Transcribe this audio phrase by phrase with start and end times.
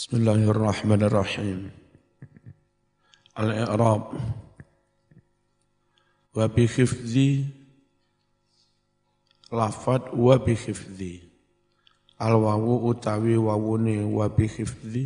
[0.00, 1.68] Bismillahirrahmanirrahim.
[3.36, 4.16] Al-i'rab.
[6.32, 7.44] Wa bi khifdhi
[9.52, 11.20] lafad wa bi khifdhi
[12.16, 15.04] al wawu utawi wawune wa bi khifdhi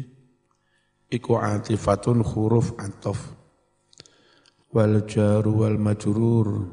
[1.10, 3.34] iku atifatun huruf atof.
[4.70, 6.70] Wal jaru wal majrur.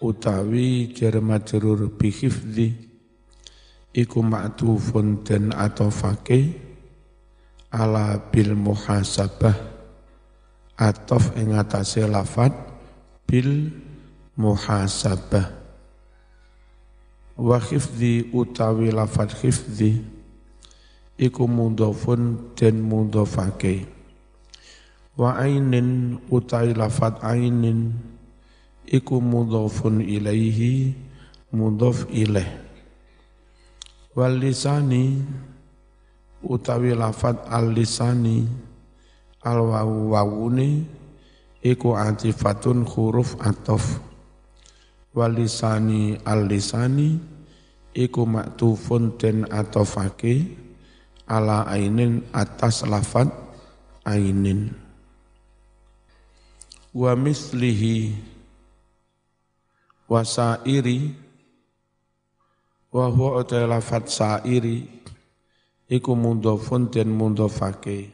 [0.00, 2.72] Utawi jar majrur bi khifdhi
[3.92, 6.67] iku ma'tufun den atofake
[7.72, 9.56] ala bil muhasabah.
[10.78, 12.54] Atof ing atase lafat
[13.26, 13.72] bil
[14.38, 15.56] muhasabah.
[17.38, 20.18] Wa khifdhi utawi lafat khifdhi
[21.18, 23.90] iku mudhafun den mudhafake
[25.18, 27.90] wa ainin utawi lafat ainin
[28.86, 30.94] iku mudhafun ilaihi
[31.50, 32.46] mudhaf ilaih
[34.14, 35.26] wal lisani
[36.42, 38.46] utawi lafat al-lisani
[39.42, 40.86] al-wawu wawune
[41.62, 43.98] iku atifatun huruf atof.
[45.14, 47.18] Walisani al-lisani
[47.96, 50.46] iku maktufun den atofake
[51.26, 53.26] ala ainin atas lafat
[54.06, 54.70] ainin.
[56.94, 58.14] Wa mislihi
[60.08, 61.12] wa sairi
[62.94, 64.97] wa huwa lafat sairi
[65.88, 68.12] iku mundhafun den mundhafake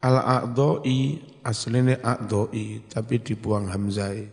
[0.00, 4.30] al a'dha'i asline a'dha'i tapi dibuang hamzai.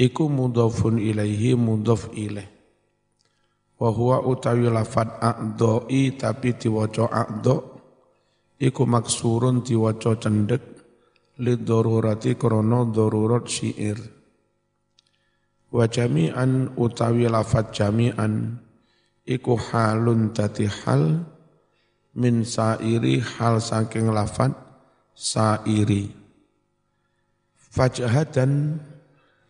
[0.00, 2.60] Iku mundhafun ilaihi mundhaf ilaih
[3.80, 7.56] wa huwa utawi lafat a'dha'i tapi diwaca a'dha
[8.60, 10.60] iku maksurun diwaca cendek
[11.40, 13.96] li darurati krana darurat syair
[15.72, 18.60] wa jami'an utawi lafat jami'an
[19.26, 21.24] iku halun dadi hal
[22.16, 24.52] min sairi hal saking lafat
[25.14, 26.10] sairi.
[27.70, 28.82] Fajhatan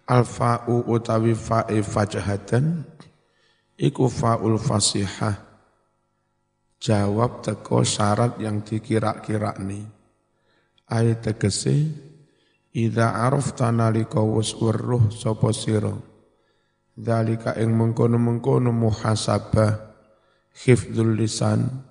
[0.05, 2.85] alfa'u utawi fa'i fajhatan
[3.81, 5.49] iku fa'ul fasihah.
[6.81, 9.85] Jawab teko syarat yang dikira-kira ni.
[10.89, 12.09] Ayat tegese
[12.71, 15.91] Ida arafta nalika wis weruh sapa sira
[16.99, 19.79] Dalika ing mengkono-mengkono muhasabah
[20.67, 21.87] hifdzul lisan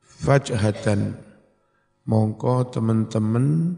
[0.00, 1.18] fajhatan.
[2.06, 3.76] Mongko teman-teman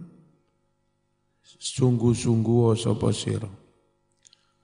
[1.42, 3.50] sungguh-sungguh sapa sira.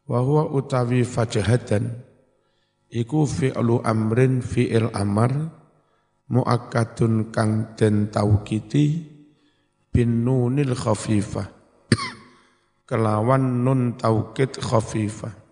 [0.09, 2.01] Wa huwa utawi fajhatan
[2.89, 5.53] iku fi'lu amrin fi'il amar
[6.33, 9.05] muakkadun kang den taukiti
[9.93, 11.49] bin nunil khafifah.
[12.89, 15.48] Kelawan nun taukid khafifah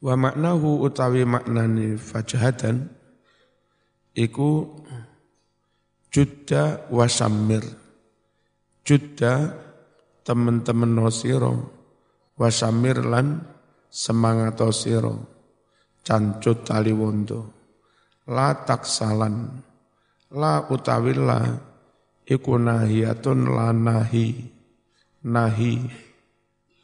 [0.00, 2.88] Wa maknahu utawi maknani fajhatan
[4.16, 4.80] iku
[6.08, 7.60] judda wasamir.
[8.80, 9.52] Judda
[10.24, 11.68] teman-teman nosiro
[12.40, 13.44] wasamir lan
[13.92, 15.28] semangat siro
[16.00, 17.52] cancut tali wondo.
[18.24, 19.68] La taksalan.
[20.32, 21.44] La utawi la
[22.24, 24.48] iku nahiyatun la nahi.
[25.28, 25.74] Nahi.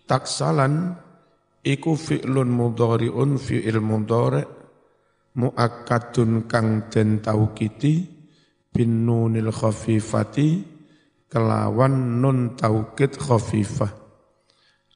[0.05, 1.06] Taksalan
[1.67, 4.47] iku fi'lun mudhari'un fi'il mudhari'
[5.35, 8.07] muakkadun kang den taukiti
[8.71, 10.63] bin nunil khafifati
[11.27, 13.93] kelawan nun taukid khafifah.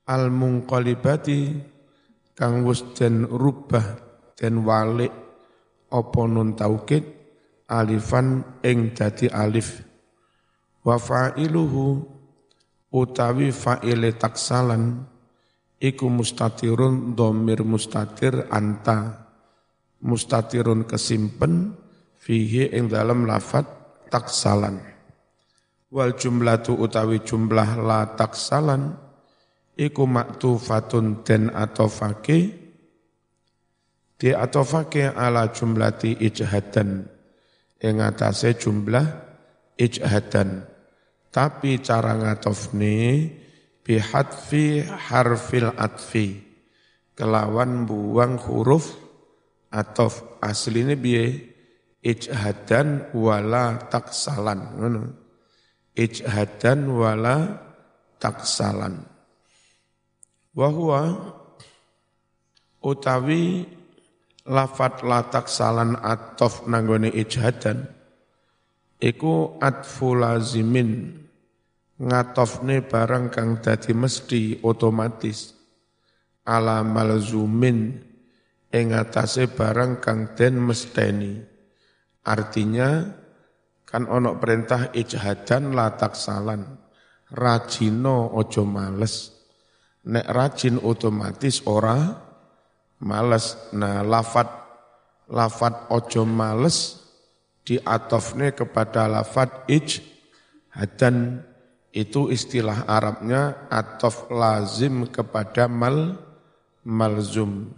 [0.06, 1.58] Al munqalibati
[2.38, 3.84] kang wis den rubah
[4.38, 5.12] den walik
[5.90, 7.18] apa nun taukid?
[7.70, 9.78] Alifan ing dadi alif.
[10.82, 12.02] Wa fa'iluhu
[12.90, 15.06] utawi fa'ile taksalan
[15.80, 19.26] iku mustatirun domir mustatir anta.
[20.00, 21.76] Mustatirun kesimpen
[22.16, 23.68] fihi ing dalam lafat
[24.08, 24.80] taksalan.
[25.92, 28.96] Wal jumlatu utawi jumlah la taksalan
[29.76, 32.60] iku maktufatun den atofake.
[34.20, 37.08] Di atofake ala jumlati ijhadan.
[37.80, 39.04] Ing atase jumlah
[39.80, 40.64] ijhadan.
[41.28, 42.96] Tapi cara ngatofne
[43.90, 46.38] bihadfi harfil atfi.
[47.18, 48.94] Kelawan buang huruf
[49.66, 50.06] atau
[50.38, 51.50] aslinya biye
[51.98, 54.78] ijhadan wala taksalan.
[54.78, 55.02] Ngono.
[55.98, 57.58] Ijhadan wala
[58.22, 59.02] taksalan.
[60.54, 61.34] Wahwa
[62.78, 63.66] utawi
[64.46, 67.84] lafat la taksalan atof nanggone ijhadan
[69.02, 71.19] iku atfu lazimin
[72.00, 75.52] ngatofne barang kang dadi mesti otomatis
[76.48, 78.00] ala malzumin
[78.72, 81.50] ing atase barang kang den mesteni
[82.20, 83.00] Artinya
[83.88, 86.78] kan onok perintah ijhadan latak salan.
[87.30, 89.32] Rajino ojo males.
[90.10, 91.96] Nek rajin otomatis ora
[93.00, 93.56] males.
[93.72, 94.48] Nah lafat
[95.32, 97.00] lafat ojo males
[97.64, 101.46] diatofne kepada lafat ijhadan
[101.90, 106.14] itu istilah Arabnya atof lazim kepada mal
[106.86, 107.74] malzum.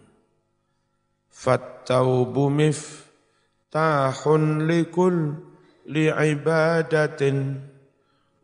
[1.32, 5.40] Fattaubu miftahun likul
[5.88, 7.56] li'ibadatin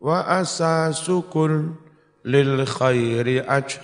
[0.01, 1.77] wa asasukul
[2.25, 3.77] lil khairi aj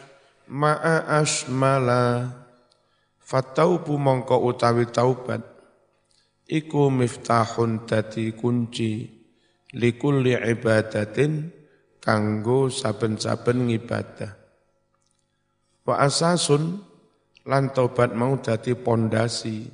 [0.50, 2.34] ma'a asmala.
[3.22, 5.42] Fattaubu mongko utawi taubat
[6.46, 9.10] iku miftahun dadi kunci
[9.74, 11.65] likulli ibadatin
[12.06, 14.38] kanggo saben-saben ngibadah.
[15.82, 16.86] Wa asasun
[17.50, 19.66] lan tobat mau dadi pondasi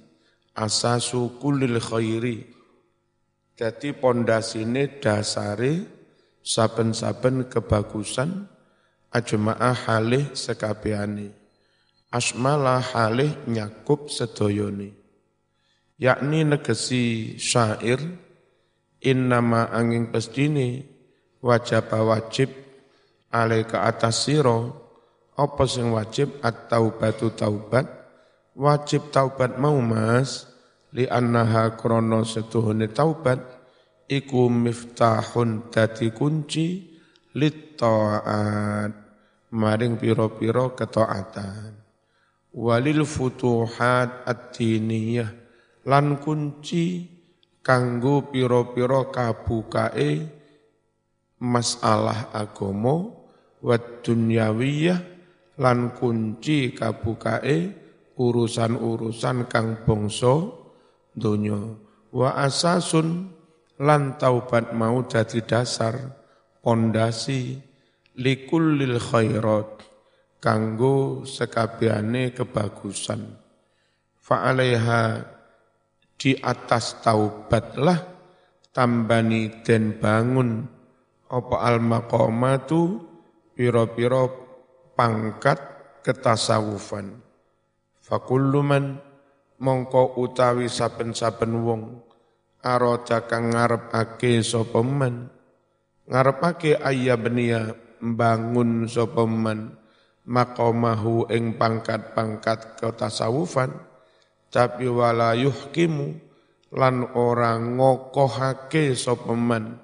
[0.56, 2.48] asasu kulil khairi.
[3.60, 5.83] Dadi pondasine dasare
[6.39, 8.48] saben-saben kebagusan
[9.12, 11.36] ajma'a halih sekabehane.
[12.12, 14.95] Asmala halih nyakup sedoyone.
[16.01, 18.01] Yakni negesi syair
[19.00, 20.84] innama angin pestini
[21.42, 22.50] wajib wajib
[23.34, 24.78] alaika atas siro.
[25.36, 26.38] Apa sing wajib?
[26.46, 27.90] At-taubatu taubat.
[28.54, 30.46] Wajib taubat mau mas?
[30.94, 33.42] Li annaha krono setuhune taubat.
[34.12, 36.92] Iku miftahun dadi kunci
[37.32, 38.92] lit taat
[39.56, 41.82] maring piro-piro ketaatan
[42.52, 45.32] walil futuhat at-diniyah
[45.88, 47.08] lan kunci
[47.64, 50.41] kanggo piro-piro kabukae
[51.42, 53.26] masalah agomo
[53.66, 55.02] wa dunyawiyah
[55.58, 57.74] lan kunci kabukae
[58.16, 60.54] urusan-urusan kang bangsa
[61.18, 61.58] donya.
[62.14, 63.34] Wa asasun
[63.82, 65.98] lan taubat mau dadi dasar
[66.62, 67.58] pondasi
[68.22, 69.82] likullil khairat
[70.38, 73.42] kanggo sekabehane kebagusan.
[74.22, 75.26] Fa'alaiha
[76.22, 77.98] di atas taubatlah
[78.70, 80.81] tambani den bangun
[81.31, 83.00] apa al maqamatu
[83.56, 84.28] pira-pira
[85.00, 85.60] pangkat
[86.04, 87.24] ketasawufan?
[88.04, 89.00] Fakullu man
[89.63, 92.04] mongko utawi saben-saben wong
[92.60, 95.31] arada kang ngarepake sapa man.
[96.12, 99.80] Ngarepake ayyabniya mbangun sapa man
[100.27, 103.72] maqamahu ing pangkat-pangkat ketasawufan.
[104.51, 106.12] Tapi wala yuhkimu
[106.75, 109.80] lan ora ngokohake sapa man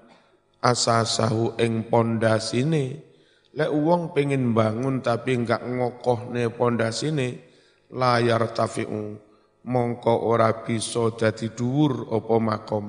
[0.61, 3.03] asasahu ing pondasine.
[3.57, 7.41] Lek wong pengen bangun tapi enggak ngokohne pondasine
[7.89, 9.17] layar tafi'u
[9.67, 12.85] mongko ora bisa dadi dhuwur apa makom.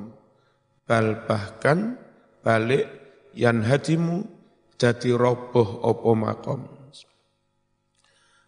[0.85, 1.99] Bal bahkan
[2.41, 2.87] balik
[3.33, 4.25] yan hadimu
[4.77, 6.61] dadi roboh apa makom.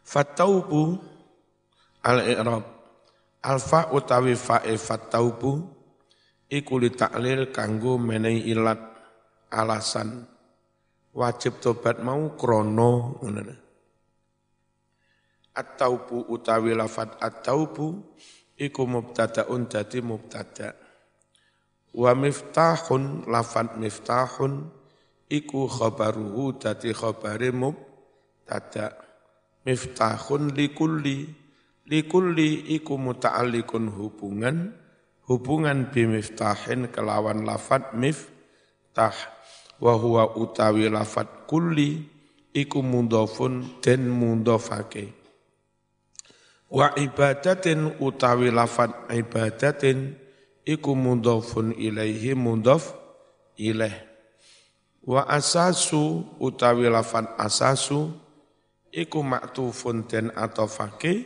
[0.04, 0.98] Fataubu
[2.02, 2.64] al-i'rab.
[3.40, 5.64] Alfa utawi fa'i fataubu
[6.52, 8.89] iku li taklil kanggo menehi ilat
[9.50, 10.24] alasan
[11.14, 13.18] wajib tobat mau krono
[15.50, 18.14] At-taubu utawi lafat at-taubu
[18.54, 20.78] iku mubtadaun dadi mubtada.
[21.90, 24.70] Wa miftahun lafat miftahun
[25.26, 28.94] iku khabaruhu dadi khabare mubtada.
[29.66, 31.26] Miftahun likulli
[31.90, 34.70] likulli iku muta'alliqun hubungan
[35.26, 39.12] hubungan bimiftahin kelawan lafat miftah
[39.80, 42.02] wa huwa utawi lafat kulli
[42.52, 45.12] iku mundhafun den mundhafake
[46.70, 50.14] wa ibadatin utawi lafat ibadatin
[50.64, 52.94] iku mundhafun ilaihi mundhaf
[53.56, 53.94] ilaih
[55.06, 58.12] wa asasu utawi lafat asasu
[58.92, 61.24] iku maktufun den atofake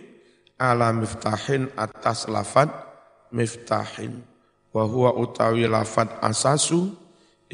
[0.61, 2.71] ala miftahin atas lafat
[3.35, 4.23] miftahin.
[4.75, 6.91] Wa huwa utawi lafat asasu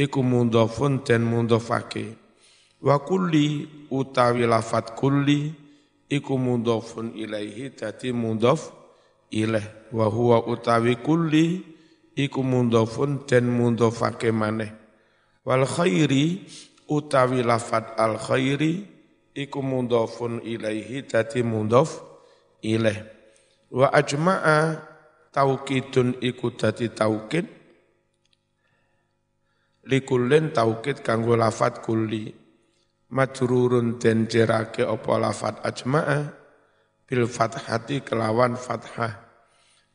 [0.01, 2.17] iku mundhafun den mundhafake.
[2.81, 5.53] Wa kulli utawi lafat kulli
[6.09, 8.73] iku mundhafun ilaihi dadi mundhaf
[9.29, 11.61] ilaih wa huwa utawi kulli
[12.17, 14.73] iku mundhafun den mundhafake maneh.
[15.45, 16.49] Wal khairi
[16.89, 18.89] utawi lafat al khairi
[19.37, 22.01] iku mundhafun ilaihi dadi mundhaf
[22.65, 23.05] ilaih
[23.71, 24.81] wa ajma'a
[25.31, 27.60] taukidun iku dadi taukid
[29.91, 32.31] likulin taukid kanggo lafat kulli
[33.11, 36.31] majrurun den jerake apa lafat ajma'a
[37.11, 39.27] bil fathati kelawan fathah.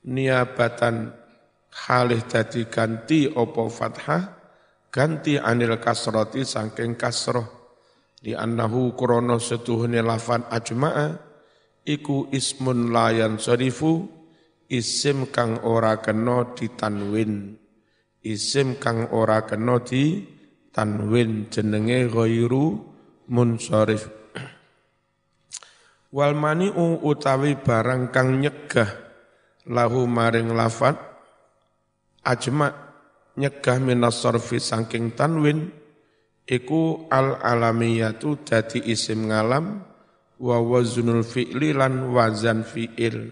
[0.06, 1.16] Niabatan
[1.88, 4.36] halih dadi ganti opo fathah?
[4.92, 7.48] Ganti anil kasroti sangking kasroh.
[8.20, 11.08] Di annahu krono setuhune lafan ajma'a
[11.88, 14.08] iku ismun layan sarifu
[14.68, 17.65] isim kang ora kena ditanwin
[18.26, 19.78] isim kang ora kena
[20.74, 22.82] tanwin jenenge ghairu
[23.30, 24.10] munsharif.
[26.16, 28.90] Wal mani'u utawi barang kang nyegah
[29.70, 30.98] lahu maring lafat
[32.26, 32.74] ajma
[33.38, 35.70] nyegah minas sarfi saking tanwin
[36.46, 39.82] iku al alamiyatu dadi isim ngalam
[40.38, 43.32] wa waznul fi'li lan wazan fi'il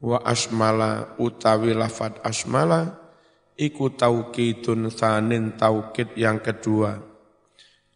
[0.00, 2.99] wa asmala utawi lafat asmala
[3.60, 6.96] iku taukidun thanin taukid yang kedua.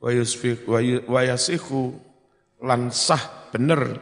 [0.04, 0.68] Wa yusfiq
[1.08, 1.96] wa yasihu
[2.60, 3.96] lan sah bener.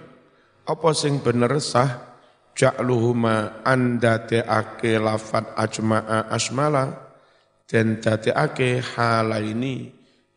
[0.67, 2.11] Apa sing bener sah?
[2.53, 7.17] Ja'luhuma anda te'ake lafat ajma'a asmala
[7.65, 9.89] dan ake halaini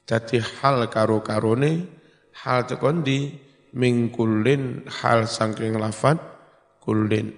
[0.07, 1.83] dadi hal karo-karone
[2.39, 3.35] hal tekondi
[3.75, 6.15] mingkulin hal saking lafat
[6.79, 7.35] kullin.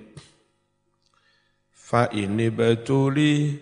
[1.73, 3.57] Fa ini betuli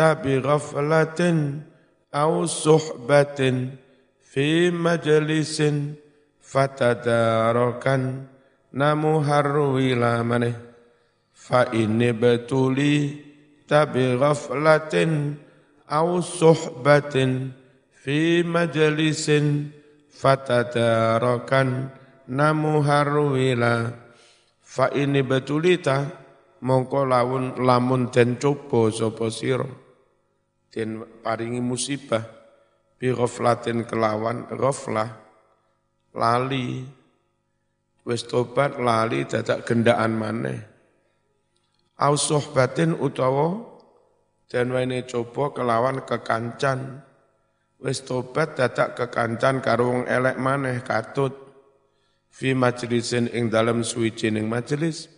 [0.00, 1.60] tabi ghaflatin
[2.08, 3.76] au suhbatin
[4.16, 6.00] fi majlisin
[6.40, 8.24] fatadarakan
[8.72, 10.56] namu harwila maneh.
[11.36, 13.20] Fa ini betuli
[13.68, 15.36] tabi ghaflatin
[15.92, 17.52] au suhbatin
[18.00, 19.68] fi majlisin
[20.08, 21.92] fatadarakan
[22.24, 23.92] namu harwila
[24.64, 26.08] fa ini betulita
[26.64, 29.79] mongko lawun lamun den coba sapa sira
[30.70, 32.22] den paringi musibah
[32.96, 35.10] bi ghaflatin kelawan ghaflah
[36.14, 36.86] lali.
[38.00, 40.60] Wis tobat lali dadak gendaan maneh.
[42.00, 43.60] Au sohbatin utawa
[44.48, 47.04] den wene coba kelawan kekancan.
[47.76, 51.36] Wis tobat dadak kekancan karo wong elek maneh katut.
[52.30, 55.10] Fi majlisin ing dalam suwijining majelis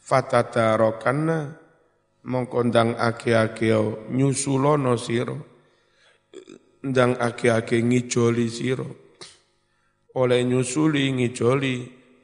[0.00, 1.67] fatadarakanna
[2.24, 3.70] mongko ndang ake-ake
[4.10, 5.36] nyusulono sira
[6.82, 8.86] ndang ake-ake ngijoli sira
[10.14, 11.74] oleh nyusuli ngijoli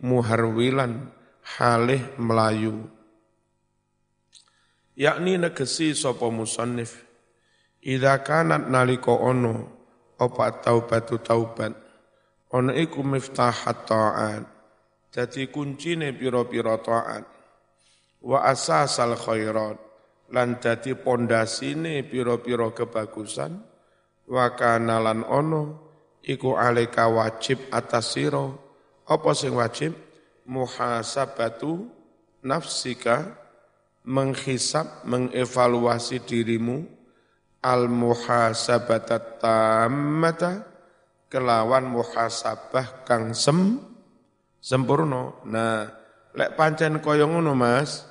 [0.02, 1.10] muharwilan
[1.58, 2.90] halih melayu
[4.96, 7.06] yakni negesi sapa musannif
[7.82, 9.54] idza kanat nalika ono
[10.18, 11.84] apa taubatu taubat
[12.54, 14.46] Ono iku miftahat ta'at.
[15.10, 17.26] Jadi kuncine piro-piro ta'at.
[18.24, 19.76] Wa asasal khairat.
[20.32, 23.52] Lan dadi pondasine piro-piro kebagusan.
[24.24, 25.62] Wa kanalan ono
[26.24, 28.58] iku alika wajib atas siro.
[29.04, 29.92] Apa sing wajib?
[30.48, 31.88] Muhasabatu
[32.40, 33.44] nafsika
[34.04, 36.84] menghisap, mengevaluasi dirimu
[37.64, 40.68] al-muhasabatat tammata
[41.32, 43.80] kelawan muhasabah kang sem
[44.60, 45.32] sempurna.
[45.48, 45.88] Nah,
[46.36, 48.04] lek pancen kaya ngono Mas,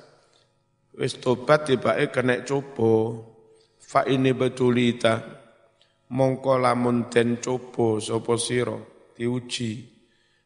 [0.98, 3.20] wis tobat tibake kena coba.
[3.84, 5.20] Fa ini betulita
[6.10, 8.78] mongko lamun den coba sapa sira?
[9.14, 9.94] Diuji.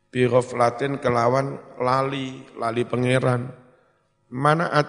[0.08, 3.48] Bi ghaflatin kelawan lali lali pangeran.
[4.28, 4.88] Manaat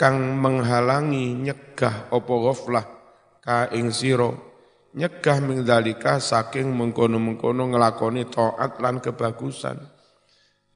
[0.00, 2.86] kang menghalangi nyegah apa ghaflah
[3.40, 4.32] ka ing sira?
[4.96, 9.76] Nyegah mingdalika saking mengkono-mengkono ngelakoni taat lan kebagusan.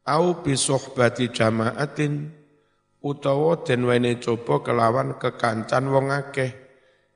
[0.04, 2.39] Au bisuhbati jamaatin
[3.00, 6.52] utawa den wene coba kelawan kekancan wong akeh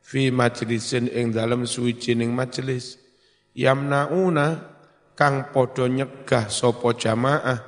[0.01, 2.97] fi majlisin ing dalem suwijining majelis
[3.53, 4.75] yamnauna
[5.15, 7.61] kang padha nyegah sapa jamaah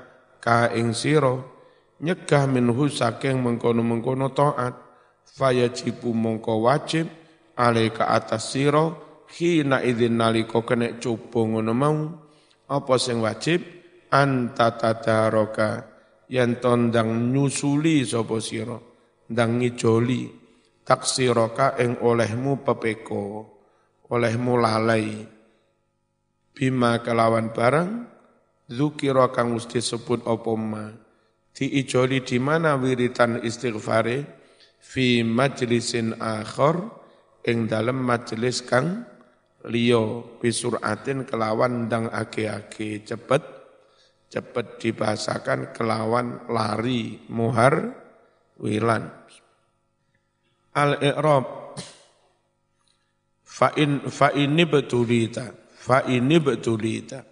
[0.43, 1.57] ka ing sira
[2.01, 4.75] nyegah minhu saking mengkono-mengkono taat.
[5.27, 7.11] Fayajibu mongko wajib
[7.59, 8.95] alaika atas sira
[9.37, 11.99] hina idzin nalika kena coba ngono mau.
[12.67, 13.63] Apa sing wajib?
[14.07, 15.96] Anta tataroka
[16.31, 18.79] yen tondang nyusuli sapa sira?
[19.31, 20.47] Ndang ngijoli.
[20.87, 23.57] Taksiroka ing olehmu pepeko
[24.07, 25.27] olehmu lalai.
[26.55, 27.91] Bima kelawan barang
[28.71, 30.87] zukira kang mesti sebut apa ma?
[31.51, 34.39] Diijoli di mana wiritan istighfare?
[34.79, 36.79] Fi majlisin akhir
[37.43, 39.03] ing dalem majelis kang
[39.67, 43.56] liyo bisuratin kelawan dang ake-ake cepet
[44.27, 47.95] cepet dibahasakan kelawan lari muhar
[48.59, 49.07] wilan.
[50.77, 51.47] Al i'rab
[53.41, 55.49] fa in fa ini betulita.
[55.77, 57.23] Fa ini betulita.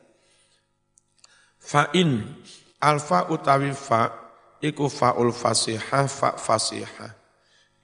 [1.59, 2.23] Fa in.
[2.85, 4.13] Alfa utawi fa
[4.61, 7.13] iku faul fasihah fa fasihah.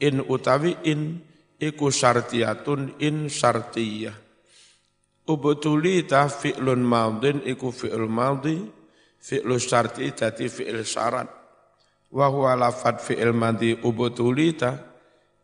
[0.00, 1.20] In utawi in
[1.60, 4.16] iku syartiyatun in syartiyah.
[5.28, 8.79] Ubtulita fi'lun madin iku fi'l madhi
[9.20, 11.28] fi'lu syarti dadi fi'il syarat.
[12.10, 14.74] Wa huwa lafad fi'il madhi ubtulita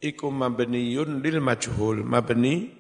[0.03, 2.73] iku mabniyun lil majhul mabni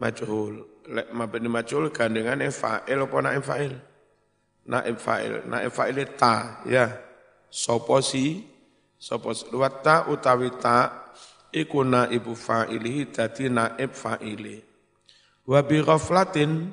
[0.00, 0.64] majhul.
[0.88, 3.74] Lek mabni majhul gandengane fa'il apa naib fa'il?
[4.66, 5.32] Naib fa'il.
[5.44, 6.88] Naib fa'il ta ya.
[7.52, 8.40] Sapa si?
[8.98, 11.06] Sapa wa ta utawi ta
[11.52, 14.56] iku naibu fa'ilihi dadi naib fa'ili.
[15.48, 16.72] Wa bi ghaflatin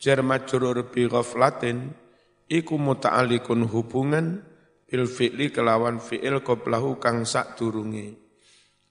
[0.00, 2.05] jar majrur bi ghaflatin
[2.46, 4.42] iku muta'alliqun hubungan
[4.86, 8.14] bil fi'li kelawan fi'il qablahu kang sak durunge.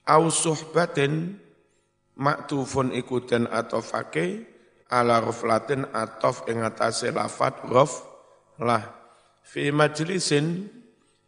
[0.05, 1.39] Au suhbatin
[2.19, 4.45] maktufun iku den atofake
[4.91, 7.65] ala ghaflatin atof ing atase lafat
[8.61, 8.83] lah
[9.41, 10.69] fi majlisin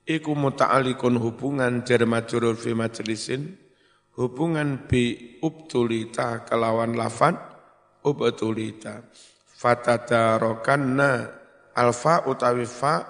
[0.07, 3.57] iku muta'alliqun hubungan jar majrur fi majlisin
[4.15, 7.35] hubungan bi ubtulita kelawan lafad
[8.05, 9.03] ubtulita
[9.57, 11.36] fatadarokanna
[11.77, 13.05] alfa utawi fa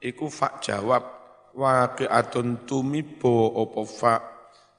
[0.00, 1.04] iku fa jawab
[1.52, 4.16] waqi'atun tumibo opo fa?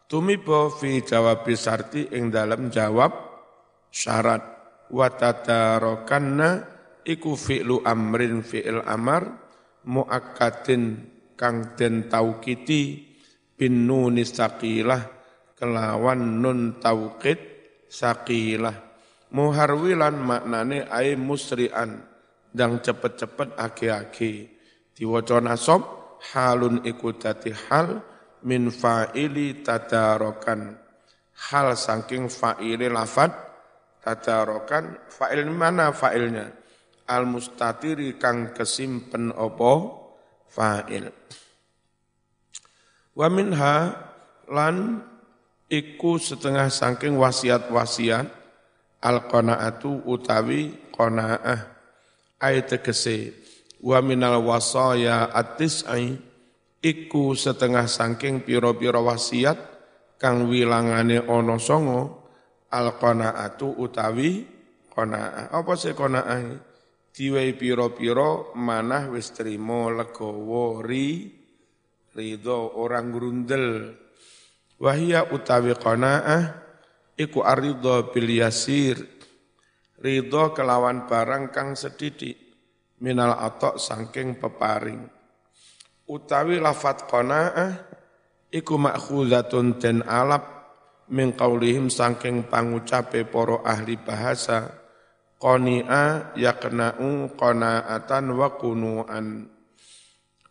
[0.10, 3.14] Tumibo fi jawab sarti ing dalam jawab
[3.94, 4.42] syarat
[4.90, 6.50] watadarokanna
[7.06, 9.38] iku fi'lu amrin fi'il amar
[9.86, 10.84] muakkatin
[11.38, 13.06] kang den taukiti
[13.54, 15.06] bin nunis taqilah
[15.54, 17.38] kelawan nun tauqid
[17.86, 18.90] sakilah.
[19.30, 22.09] Muharwilan maknane ai musri'an
[22.54, 24.34] dang cepet-cepet ake-ake.
[24.94, 25.82] Diwaca nasab
[26.34, 28.04] halun iku dadi hal
[28.44, 30.76] min fa'ili tadarokan.
[31.50, 33.32] Hal saking fa'ili lafad
[34.04, 35.08] tadarokan.
[35.08, 36.52] Fa'il mana fa'ilnya?
[37.10, 39.74] Al mustatiri kang kesimpen opo
[40.52, 41.10] fa'il.
[43.16, 43.76] Wa minha
[44.52, 45.00] lan
[45.72, 48.28] iku setengah saking wasiat-wasiat
[49.00, 51.79] al qanaatu utawi qanaah
[52.40, 53.36] ay tegese
[53.84, 56.20] wa minal wasaya atisai
[56.80, 59.60] iku setengah saking pira-pira wasiat
[60.20, 62.28] kang wilangane ana songo
[62.72, 64.48] al qanaatu utawi
[64.92, 66.60] qanaah apa sih qanaah
[67.16, 71.28] diwehi pira-pira manah wis trima legawa ri
[72.16, 73.96] ridho orang grundel
[74.80, 76.56] Wahia utawi qanaah
[77.20, 79.19] iku aridho bil yasir.
[80.00, 82.36] Ridho kelawan barang kang sedidik
[83.04, 85.04] minal atok sangking peparing.
[86.08, 87.72] Utawi lafat qanaah
[88.50, 90.44] iku makhuzatun den alap
[91.12, 94.72] min qaulihim sangking pangucape poro ahli bahasa
[95.38, 99.60] qani'a yakna'u qana'atan wa kunu'an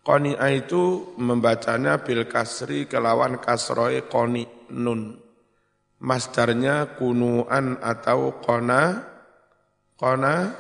[0.09, 5.21] Qoni'a itu membacanya bil kasri kelawan kasroe koni nun.
[6.01, 9.05] Masdarnya kunuan atau kona,
[9.99, 10.55] kona,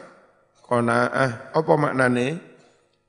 [0.66, 1.54] kona'ah.
[1.54, 2.28] Apa maknane?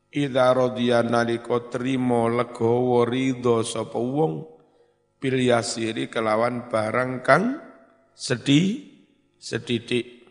[0.10, 4.42] Idza radiya nalika trimo legawa ridho sapa wong
[5.22, 5.38] bil
[6.10, 7.62] kelawan barang kang
[8.18, 8.89] sedih
[9.38, 10.26] sedidik.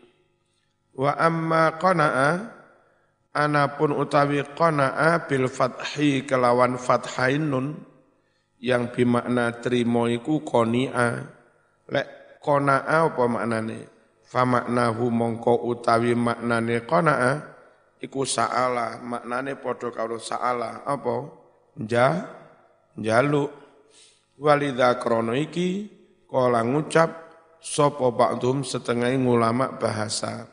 [0.99, 2.59] Wa amma qana'a
[3.29, 7.77] Anapun utawi qana'a bil fathi kelawan fathain nun
[8.57, 11.29] yang bimakna trimo iku qani'a.
[11.93, 12.07] Lek
[12.41, 13.98] qana'a apa maknane?
[14.29, 17.31] Fa maknahu mongko utawi maknane qana'a
[17.97, 21.15] iku sa'ala, maknane padha karo sa'ala apa?
[21.81, 22.29] Ja
[22.93, 23.49] jaluk.
[24.39, 25.91] Walidha krono iki
[26.29, 27.11] kala ngucap
[27.59, 30.47] sapa ba'dhum setengah ulama bahasa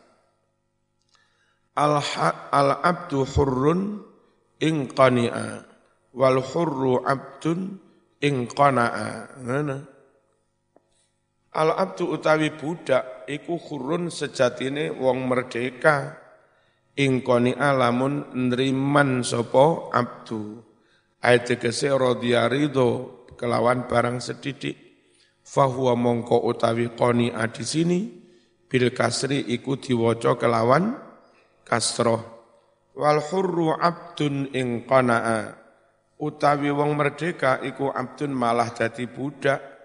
[1.76, 2.02] al
[2.50, 4.02] al abdu hurrun
[4.58, 5.62] ing qani'a
[6.16, 7.78] wal hurru abdun
[8.24, 9.76] ing qana'a ngene
[11.56, 16.20] al abdu utawi budak iku hurrun sejatine wong merdeka.
[16.96, 20.60] Ing qani'a lamun nriman sapa abdu.
[21.20, 24.76] Ayat kese radhiya ridho kelawan barang sedidik.
[25.44, 28.00] Fahuwa mongko utawi qani'a di sini
[28.68, 30.96] bil kasri iku diwaca kelawan
[31.64, 32.20] kasroh.
[32.96, 35.52] Wal hurru abdun ing qana'a.
[36.16, 39.75] Utawi wong merdeka iku abdun malah dadi budak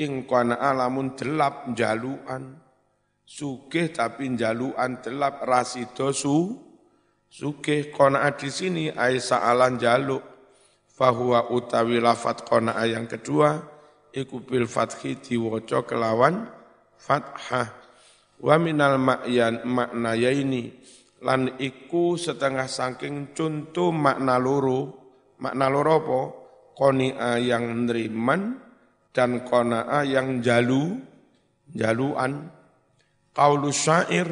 [0.00, 2.58] ing qana'a lamun delap jaluan
[3.24, 6.58] sugih tapi jaluan delap rasido su
[7.30, 10.22] sugih qana'a di sini ai sa'alan jaluk
[10.94, 13.74] fahuwa utawi lafat qana'a yang kedua
[14.14, 16.46] iku bil fathi diwaca kelawan
[17.04, 17.68] fathah.
[18.40, 20.70] Wa minal ma'yan maknayaini
[21.26, 25.04] lan iku setengah saking contoh makna loro.
[25.42, 26.20] Makna loro apa?
[26.74, 28.63] Qoni'a yang neriman
[29.14, 30.98] dan qanaah yang jalu
[31.70, 32.50] jaluan.
[33.30, 34.26] Qaulu syair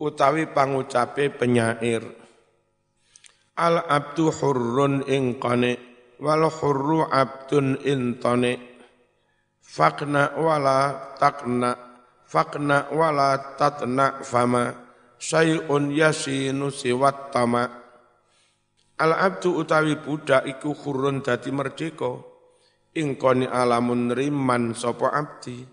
[0.00, 2.02] utawi pangucape penyair.
[3.54, 5.78] Al abdu hurrun ing qane
[6.18, 8.58] wal hurru abdun intone
[9.62, 11.70] fakna wala takna
[12.26, 14.74] fakna wala tatna fama
[15.16, 17.64] syai'un yasinu siwat tama.
[18.98, 22.33] Al abdu utawi budak iku hurrun dadi merdeka
[22.94, 25.66] ingkoni alamun riman sopo abdi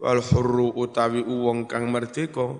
[0.00, 2.56] wal hurru utawi uwong kang merdeka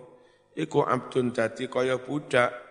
[0.57, 2.65] iku abdun dadi kaya budak.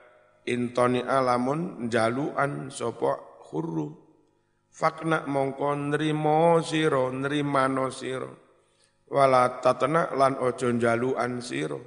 [0.45, 3.89] Intoni alamun jaluan sopo hurru.
[4.69, 8.29] Fakna mongko nrimo sira nrimano sira.
[9.09, 11.81] Wala tatna lan ojo jaluan sira.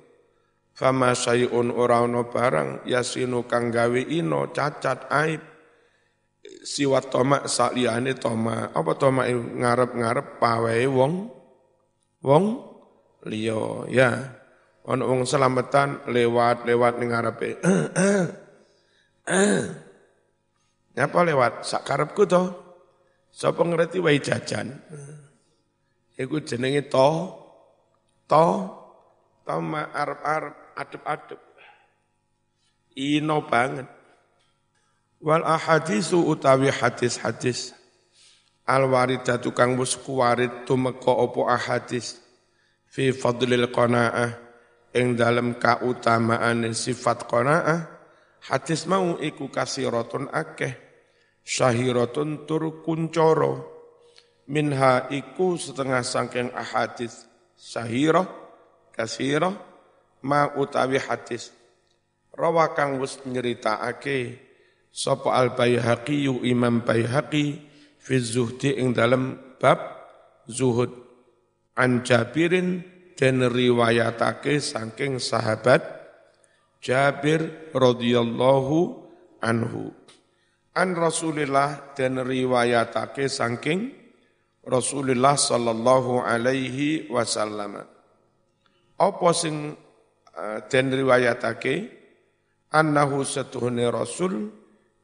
[0.75, 5.43] Fama sayun ora ana barang yasinu kang gawe ino cacat aib
[6.63, 11.31] siwat toma saliyane toma apa toma ngarep-ngarep pawe wong
[12.23, 12.45] wong
[13.27, 13.87] liya.
[13.91, 14.11] Ya
[14.89, 17.61] ana wong selamatan lewat-lewat ning ngarepe.
[20.99, 21.63] Apa lewat?
[21.63, 22.43] Sak karepku to.
[23.29, 24.73] Sapa ngerti wae jajan?
[26.19, 27.09] Iku jenenge to
[28.27, 28.47] to
[29.47, 31.41] toma arep-arep adep-adep.
[32.99, 33.87] Ino banget
[35.19, 37.75] Wal ahadisu utawi hadis-hadis.
[38.63, 42.23] Al waridatu kang wis kuwarid tumeka apa ahadis?
[42.87, 44.39] Fi fadlil qanaah.
[44.95, 47.91] Ing dalem kautamaan sifat qanaah.
[48.47, 50.79] Hadis mau iku kasiratun akeh.
[51.43, 53.67] Syahiratun tur kuncoro
[54.47, 57.27] minha iku setengah sangking ahadis.
[57.59, 58.29] Syahirah
[58.95, 59.57] kasirah
[60.23, 61.51] ma utawi hadis.
[62.31, 64.48] Rawa kang wis nyeritakake
[64.99, 67.55] sapa al Baihaqi Imam Baihaqi
[68.03, 69.79] fi zuhdi ing dalam bab
[70.51, 70.91] zuhud.
[71.79, 72.83] An Jabirin
[73.15, 75.87] dan riwayatake saking sahabat
[76.83, 78.79] Jabir radhiyallahu
[79.39, 79.95] anhu.
[80.75, 83.95] An Rasulillah dan riwayatake saking
[84.67, 87.87] Rasulullah sallallahu alaihi wasallam.
[88.99, 89.79] Apa sing
[90.35, 91.95] uh, den riwayatake?
[92.69, 94.58] Annahu satuhune rasul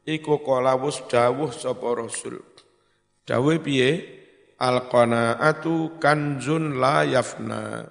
[0.04, 2.40] iku kolawus dawuh sapa rasul.
[3.24, 3.90] Dawuh piye?
[4.60, 7.82] Al qanaatu kanzun la yafna.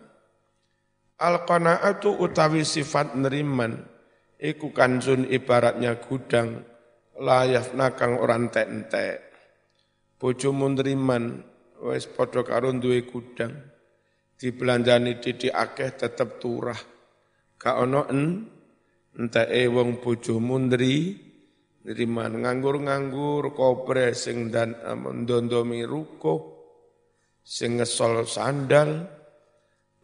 [1.20, 3.84] Al qanaatu utawi sifat neriman.
[4.40, 6.64] Iku kanzun ibaratnya gudang.
[7.20, 9.22] La yafna kang ora entek-entek.
[10.18, 11.44] Bojomu neriman
[11.84, 13.54] wis padha karo duwe gudang.
[14.40, 16.80] Dibelanjani titik akeh tetep turah.
[17.60, 18.22] Gak ono en
[19.16, 20.58] enteke wong bojomu
[21.84, 26.36] Neriman nganggur-nganggur kopre sing dan mendondomi ruko
[27.44, 29.04] sing ngesol sandal.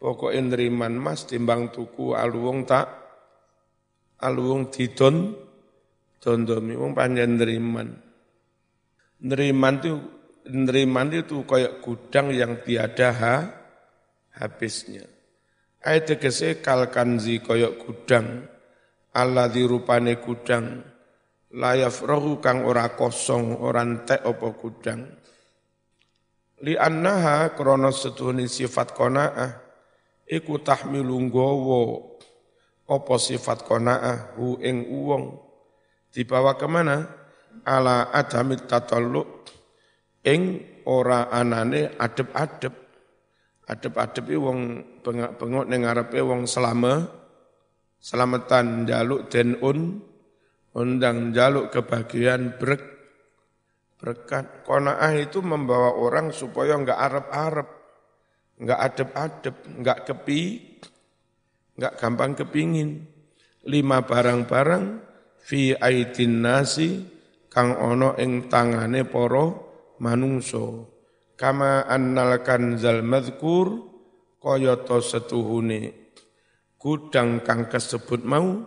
[0.00, 2.88] Pokoknya neriman mas timbang tuku aluwung tak
[4.24, 5.36] aluwung didon
[6.20, 7.88] dondomi wong panjang neriman.
[9.20, 9.92] Neriman itu
[10.48, 13.36] neriman itu kayak gudang yang tiada ha,
[14.40, 15.04] habisnya.
[15.80, 18.44] Ayat tegese kalkanzi kayak gudang
[19.16, 20.89] Allah dirupane gudang
[21.50, 25.00] layaf rohu kang ora kosong ora entek apa gudang.
[26.60, 29.50] Li annaha krana setuhuni sifat qanaah
[30.28, 31.80] iku tahmilu nggawa
[32.90, 35.40] apa sifat qanaah hu ing uwong
[36.14, 37.18] dibawa ke mana?
[37.66, 39.26] Ala adamit tatalluq
[40.22, 42.74] ing ora anane adep-adep.
[43.70, 44.58] Adep-adep wong
[45.02, 47.06] bengok-bengok ning ngarepe wong selama
[48.02, 50.09] selamatan jaluk den un
[50.74, 52.82] undang jaluk kebahagiaan berk,
[53.98, 54.62] berkat.
[54.66, 57.68] Kona'ah itu membawa orang supaya enggak arep-arep,
[58.62, 60.42] enggak adep-adep, enggak kepi,
[61.78, 63.06] enggak gampang kepingin.
[63.68, 64.84] Lima barang-barang
[65.36, 67.04] fi aitin nasi
[67.52, 69.46] kang ono ing tangane poro
[70.00, 70.88] manungso.
[71.36, 73.90] Kama annal kanzal madhkur
[74.40, 76.12] kayata setuhune
[76.80, 78.64] gudang kang kesebut mau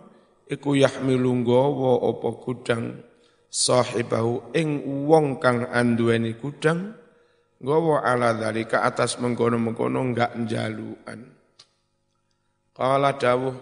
[0.50, 2.84] iku yahmilu nggawa apa gudang
[3.48, 6.96] sahibahu ing wong kang anduweni gudang
[7.62, 11.34] nggawa ala dalika atas mengkono-mengkono enggak njaluan
[12.74, 13.54] Qala dawuh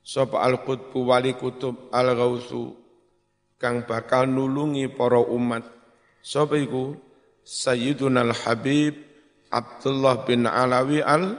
[0.00, 2.72] sapa al-qutbu wali kutub al-ghausu
[3.60, 5.68] kang bakal nulungi para umat.
[6.24, 6.96] Sapa iku?
[7.44, 8.96] Sayyiduna al-Habib
[9.52, 11.36] Abdullah bin Alawi al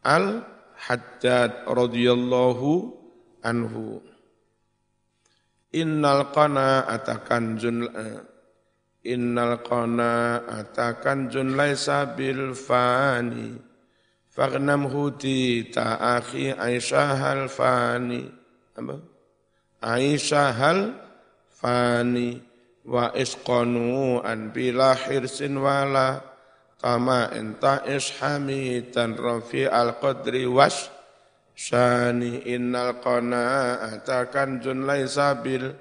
[0.00, 0.48] al
[0.80, 2.97] Haddad radhiyallahu
[3.48, 4.04] anhu.
[5.72, 7.88] Innal qana'ata kanzun
[9.04, 11.00] innal qana'ata
[11.32, 13.56] jun laisa bil fani.
[14.28, 18.22] Faghnam huti ta akhi aisyah hal fani.
[18.78, 18.96] Apa?
[19.82, 20.80] Aisyah hal
[21.50, 22.40] fani.
[22.88, 26.22] Wa isqanu an bila hirsin wala.
[26.78, 30.86] Kama enta ishamitan rafi al qadri was
[31.58, 34.30] syani innal qana'ata
[34.62, 35.74] jun laisa bil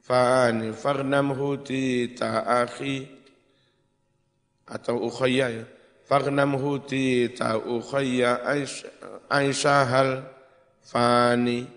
[0.00, 3.20] fani faghnam huti ta akhi.
[4.64, 5.64] Atau ukhayya ya.
[6.08, 8.40] Faghnam huti ta ukhayya
[9.28, 10.24] aisyahal
[10.80, 11.68] fani.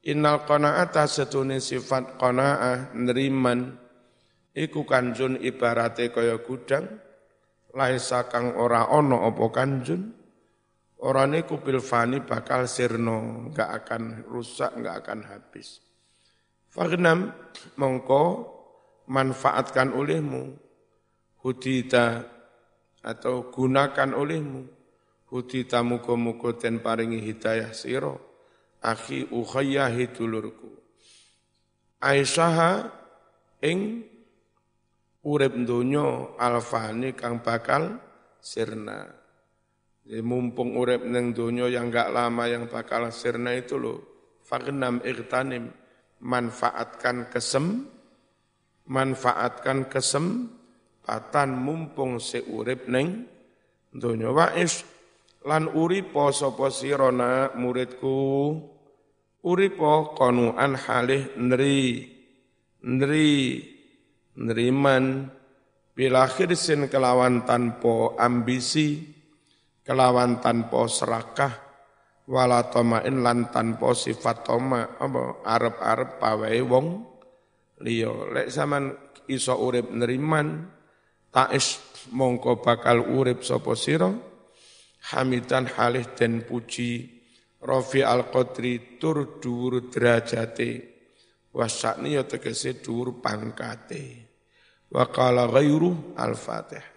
[0.00, 3.76] Innal qanaata setune sifat qanaah neriman.
[4.56, 6.88] Iku kanjun ibarate kaya gudang.
[7.76, 10.19] Laisa kang ora ono apa kanjun
[11.00, 15.80] ora niku bil fani bakal sirno enggak akan rusak enggak akan habis.
[16.70, 17.34] Fagnam
[17.80, 18.22] mongko
[19.10, 20.54] manfaatkan olehmu.
[21.40, 22.22] Hudita
[23.00, 24.68] atau gunakan olehmu.
[25.30, 28.20] Hudita muko-muko ten paringi hidayah siro.
[28.84, 30.68] Akhi ukhayyahi dulurku.
[32.00, 32.88] Aisyah
[33.60, 34.04] ing
[35.24, 38.00] urip donya alfani kang bakal
[38.40, 39.19] sirna.
[40.10, 44.02] Jadi mumpung urip neng donya yang enggak lama yang bakal sirna itu loh.
[44.42, 45.70] Fagnam ightanim
[46.18, 47.86] manfaatkan kesem,
[48.90, 53.30] manfaatkan kesempatan mumpung seurip neng
[53.94, 54.34] donya.
[54.34, 54.82] Wa'is
[55.46, 58.58] lan uripo sapa sirana muridku?
[59.46, 62.02] Uripo konuan halih neri.
[62.82, 63.62] Neri.
[64.42, 65.30] Neriman.
[65.94, 69.19] Bila khirsin kelawan tanpa ambisi
[69.90, 71.50] kelawan tanpa serakah
[72.30, 76.86] wala tomain lan tanpa sifat toma apa arep-arep pawe wong
[77.82, 78.14] liya.
[78.30, 78.94] Lek sampean
[79.26, 80.62] iso urip neriman
[81.34, 81.82] ta'is
[82.14, 84.14] mongko bakal urip sapa sira.
[85.10, 87.10] Hamidan halih den puji
[87.58, 90.86] rafi al qadri tur dhuwur derajate.
[91.50, 94.30] Wasakni ya tegese dhuwur pangkate.
[94.86, 96.90] Wa qala ghairu al fatihah